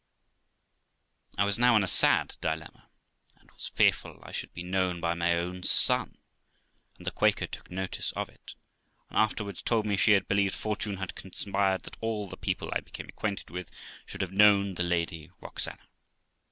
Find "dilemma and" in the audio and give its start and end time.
2.41-3.51